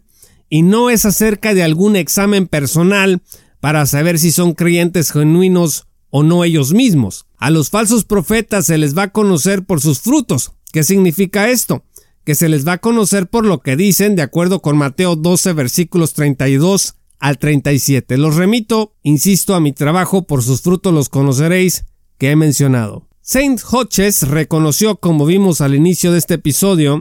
y 0.49 0.61
no 0.61 0.89
es 0.89 1.05
acerca 1.05 1.53
de 1.53 1.63
algún 1.63 1.95
examen 1.95 2.47
personal 2.47 3.21
para 3.59 3.85
saber 3.85 4.19
si 4.19 4.31
son 4.31 4.53
creyentes 4.53 5.11
genuinos 5.11 5.87
o 6.09 6.23
no 6.23 6.43
ellos 6.43 6.73
mismos. 6.73 7.25
A 7.37 7.49
los 7.49 7.69
falsos 7.69 8.05
profetas 8.05 8.67
se 8.67 8.77
les 8.77 8.97
va 8.97 9.03
a 9.03 9.11
conocer 9.11 9.65
por 9.65 9.81
sus 9.81 9.99
frutos. 9.99 10.51
¿Qué 10.75 10.83
significa 10.83 11.49
esto? 11.49 11.85
que 12.25 12.35
se 12.35 12.49
les 12.49 12.67
va 12.67 12.73
a 12.73 12.77
conocer 12.79 13.27
por 13.27 13.45
lo 13.45 13.61
que 13.61 13.77
dicen 13.77 14.17
de 14.17 14.23
acuerdo 14.23 14.61
con 14.61 14.75
Mateo 14.75 15.15
12 15.15 15.53
versículos 15.53 16.11
32 16.11 16.95
al 17.17 17.37
37. 17.37 18.17
Los 18.17 18.35
remito, 18.35 18.93
insisto, 19.01 19.55
a 19.55 19.61
mi 19.61 19.71
trabajo, 19.71 20.27
por 20.27 20.43
sus 20.43 20.59
frutos 20.59 20.93
los 20.93 21.07
conoceréis, 21.07 21.85
que 22.17 22.31
he 22.31 22.35
mencionado. 22.35 23.07
Saint 23.21 23.61
Hodges 23.71 24.27
reconoció, 24.27 24.97
como 24.97 25.25
vimos 25.25 25.61
al 25.61 25.75
inicio 25.75 26.11
de 26.11 26.17
este 26.17 26.33
episodio, 26.33 26.99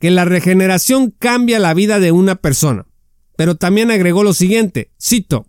que 0.00 0.10
la 0.10 0.24
regeneración 0.24 1.14
cambia 1.16 1.60
la 1.60 1.74
vida 1.74 2.00
de 2.00 2.10
una 2.10 2.34
persona. 2.34 2.88
Pero 3.36 3.54
también 3.54 3.92
agregó 3.92 4.24
lo 4.24 4.34
siguiente, 4.34 4.90
cito, 5.00 5.46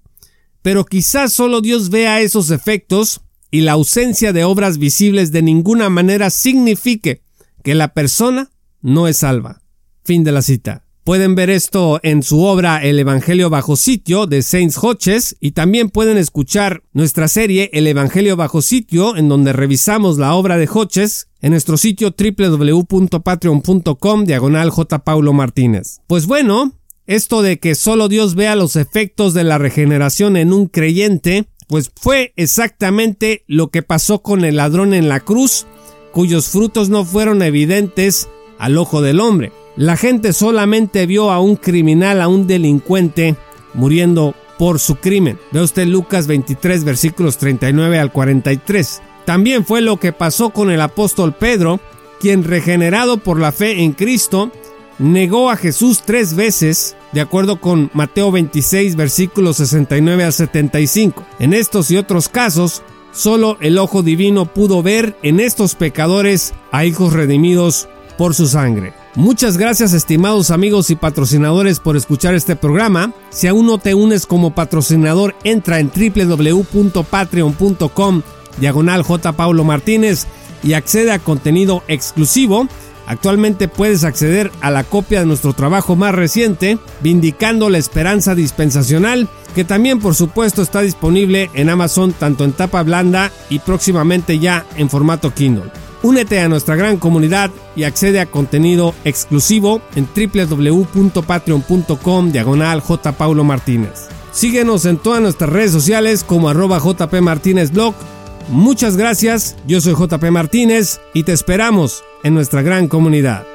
pero 0.61 0.85
quizás 0.85 1.33
solo 1.33 1.59
Dios 1.59 1.89
vea 1.89 2.21
esos 2.21 2.51
efectos 2.51 3.21
y 3.49 3.61
la 3.61 3.71
ausencia 3.71 4.31
de 4.31 4.43
obras 4.43 4.77
visibles 4.77 5.31
de 5.31 5.41
ninguna 5.41 5.89
manera 5.89 6.29
signifique 6.29 7.22
que 7.63 7.75
la 7.75 7.93
persona 7.93 8.49
no 8.81 9.07
es 9.07 9.17
salva. 9.17 9.61
Fin 10.03 10.23
de 10.23 10.31
la 10.31 10.41
cita. 10.41 10.85
Pueden 11.03 11.35
ver 11.35 11.49
esto 11.49 11.99
en 12.01 12.23
su 12.23 12.43
obra 12.43 12.81
El 12.81 12.97
Evangelio 12.97 13.49
bajo 13.49 13.75
sitio 13.75 14.25
de 14.25 14.41
Saints 14.41 14.77
Hodges 14.81 15.35
y 15.41 15.51
también 15.51 15.89
pueden 15.89 16.17
escuchar 16.17 16.83
nuestra 16.93 17.27
serie 17.27 17.69
El 17.73 17.87
Evangelio 17.87 18.37
bajo 18.37 18.61
sitio 18.61 19.17
en 19.17 19.27
donde 19.27 19.51
revisamos 19.51 20.17
la 20.17 20.33
obra 20.33 20.55
de 20.55 20.69
Hodges 20.71 21.27
en 21.41 21.51
nuestro 21.51 21.75
sitio 21.75 22.15
www.patreon.com 22.17 24.23
diagonal. 24.23 24.71
Paulo 25.03 25.33
Martínez. 25.33 25.99
Pues 26.07 26.25
bueno, 26.25 26.71
esto 27.05 27.41
de 27.41 27.59
que 27.59 27.75
solo 27.75 28.07
Dios 28.07 28.35
vea 28.35 28.55
los 28.55 28.77
efectos 28.77 29.33
de 29.33 29.43
la 29.43 29.57
regeneración 29.57 30.37
en 30.37 30.53
un 30.53 30.67
creyente, 30.67 31.49
pues 31.67 31.91
fue 31.93 32.31
exactamente 32.37 33.43
lo 33.47 33.71
que 33.71 33.83
pasó 33.83 34.21
con 34.21 34.45
el 34.45 34.55
ladrón 34.55 34.93
en 34.93 35.09
la 35.09 35.19
cruz, 35.19 35.67
cuyos 36.13 36.47
frutos 36.47 36.89
no 36.89 37.03
fueron 37.03 37.41
evidentes 37.41 38.29
al 38.57 38.77
ojo 38.77 39.01
del 39.01 39.19
hombre. 39.19 39.51
La 39.75 39.97
gente 39.97 40.31
solamente 40.31 41.05
vio 41.07 41.31
a 41.31 41.41
un 41.41 41.57
criminal, 41.57 42.21
a 42.21 42.29
un 42.29 42.47
delincuente, 42.47 43.35
muriendo 43.73 44.35
por 44.57 44.79
su 44.79 44.95
crimen. 44.95 45.39
Ve 45.51 45.61
usted 45.61 45.87
Lucas 45.87 46.27
23 46.27 46.83
versículos 46.83 47.37
39 47.37 47.99
al 47.99 48.11
43. 48.11 49.01
También 49.25 49.65
fue 49.65 49.81
lo 49.81 49.97
que 49.97 50.13
pasó 50.13 50.51
con 50.51 50.69
el 50.69 50.79
apóstol 50.79 51.33
Pedro, 51.33 51.79
quien 52.19 52.43
regenerado 52.43 53.17
por 53.17 53.39
la 53.39 53.51
fe 53.51 53.81
en 53.81 53.93
Cristo, 53.93 54.51
negó 54.99 55.49
a 55.49 55.57
Jesús 55.57 56.03
tres 56.05 56.35
veces, 56.35 56.95
de 57.11 57.21
acuerdo 57.21 57.59
con 57.59 57.89
Mateo 57.93 58.31
26 58.31 58.95
versículos 58.95 59.57
69 59.57 60.23
al 60.23 60.33
75. 60.33 61.25
En 61.39 61.53
estos 61.53 61.89
y 61.89 61.97
otros 61.97 62.29
casos, 62.29 62.83
solo 63.13 63.57
el 63.61 63.77
ojo 63.77 64.03
divino 64.03 64.45
pudo 64.45 64.83
ver 64.83 65.15
en 65.23 65.39
estos 65.39 65.75
pecadores 65.75 66.53
a 66.71 66.85
hijos 66.85 67.13
redimidos 67.13 67.87
por 68.17 68.33
su 68.33 68.47
sangre. 68.47 68.93
Muchas 69.15 69.57
gracias 69.57 69.93
estimados 69.93 70.49
amigos 70.49 70.89
y 70.89 70.95
patrocinadores 70.95 71.79
por 71.79 71.95
escuchar 71.95 72.33
este 72.33 72.55
programa. 72.55 73.13
Si 73.29 73.45
aún 73.47 73.67
no 73.67 73.77
te 73.77 73.93
unes 73.93 74.25
como 74.25 74.55
patrocinador, 74.55 75.35
entra 75.43 75.79
en 75.79 75.91
www.patreon.com 75.91 78.21
diagonal 78.59 79.03
J. 79.03 79.31
Paulo 79.33 79.63
Martínez 79.63 80.25
y 80.63 80.73
accede 80.73 81.11
a 81.11 81.19
contenido 81.19 81.83
exclusivo. 81.87 82.67
Actualmente 83.05 83.67
puedes 83.67 84.03
acceder 84.03 84.51
a 84.61 84.71
la 84.71 84.83
copia 84.83 85.19
de 85.19 85.25
nuestro 85.25 85.53
trabajo 85.53 85.95
más 85.95 86.15
reciente, 86.15 86.77
Vindicando 87.01 87.69
la 87.69 87.77
Esperanza 87.77 88.33
Dispensacional, 88.33 89.27
que 89.53 89.63
también 89.63 89.99
por 89.99 90.15
supuesto 90.15 90.61
está 90.61 90.81
disponible 90.81 91.49
en 91.53 91.69
Amazon 91.69 92.11
tanto 92.13 92.43
en 92.43 92.51
tapa 92.53 92.83
blanda 92.83 93.31
y 93.49 93.59
próximamente 93.59 94.39
ya 94.39 94.65
en 94.77 94.89
formato 94.89 95.33
Kindle. 95.33 95.71
Únete 96.03 96.39
a 96.41 96.49
nuestra 96.49 96.75
gran 96.75 96.97
comunidad 96.97 97.49
y 97.77 97.85
accede 97.85 98.19
a 98.19 98.25
contenido 98.25 98.93
exclusivo 99.05 99.81
en 99.95 100.05
www.patreon.com 100.13 102.31
diagonal 102.31 102.81
J. 102.81 103.11
Paulo 103.13 103.45
Martínez. 103.45 104.09
Síguenos 104.33 104.83
en 104.85 104.97
todas 104.97 105.21
nuestras 105.21 105.49
redes 105.49 105.71
sociales 105.71 106.25
como 106.25 106.49
arroba 106.49 106.79
JP 106.79 107.13
Martínez 107.21 107.71
Blog. 107.71 107.93
Muchas 108.49 108.97
gracias, 108.97 109.55
yo 109.65 109.79
soy 109.79 109.93
JP 109.93 110.21
Martínez 110.31 110.99
y 111.13 111.23
te 111.23 111.31
esperamos 111.31 112.03
en 112.23 112.33
nuestra 112.33 112.61
gran 112.61 112.89
comunidad. 112.89 113.45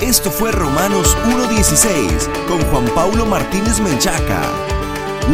Esto 0.00 0.32
fue 0.32 0.50
Romanos 0.50 1.16
1.16 1.26 2.48
con 2.48 2.60
Juan 2.62 2.86
Paulo 2.94 3.26
Martínez 3.26 3.78
Menchaca. 3.78 4.71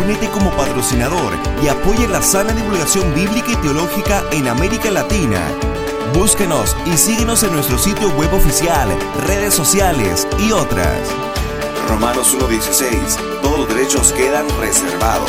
Únete 0.00 0.28
como 0.28 0.50
patrocinador 0.52 1.34
y 1.62 1.68
apoya 1.68 2.08
la 2.08 2.22
sana 2.22 2.52
divulgación 2.52 3.14
bíblica 3.14 3.52
y 3.52 3.56
teológica 3.56 4.22
en 4.32 4.48
América 4.48 4.90
Latina 4.90 5.40
Búsquenos 6.14 6.76
y 6.86 6.96
síguenos 6.96 7.42
en 7.42 7.52
nuestro 7.52 7.78
sitio 7.78 8.08
web 8.10 8.32
oficial, 8.32 8.88
redes 9.26 9.54
sociales 9.54 10.26
y 10.38 10.52
otras. 10.52 10.98
Romanos 11.88 12.34
1.16. 12.34 13.40
Todos 13.42 13.58
los 13.60 13.68
derechos 13.68 14.12
quedan 14.12 14.46
reservados. 14.58 15.28